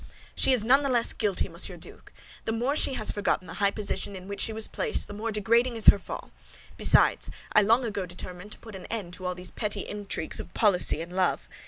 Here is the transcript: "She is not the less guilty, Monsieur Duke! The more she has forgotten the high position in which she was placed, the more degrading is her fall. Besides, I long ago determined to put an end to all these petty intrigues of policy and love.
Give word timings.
"She 0.33 0.51
is 0.51 0.65
not 0.65 0.81
the 0.81 0.89
less 0.89 1.13
guilty, 1.13 1.47
Monsieur 1.47 1.77
Duke! 1.77 2.11
The 2.45 2.51
more 2.51 2.75
she 2.75 2.95
has 2.95 3.11
forgotten 3.11 3.45
the 3.45 3.53
high 3.61 3.69
position 3.69 4.15
in 4.15 4.27
which 4.27 4.41
she 4.41 4.51
was 4.51 4.67
placed, 4.67 5.07
the 5.07 5.13
more 5.13 5.31
degrading 5.31 5.75
is 5.75 5.85
her 5.89 5.99
fall. 5.99 6.31
Besides, 6.75 7.29
I 7.53 7.61
long 7.61 7.85
ago 7.85 8.07
determined 8.07 8.51
to 8.53 8.57
put 8.59 8.73
an 8.75 8.87
end 8.87 9.13
to 9.13 9.27
all 9.27 9.35
these 9.35 9.51
petty 9.51 9.81
intrigues 9.81 10.39
of 10.39 10.55
policy 10.55 11.01
and 11.01 11.15
love. 11.15 11.47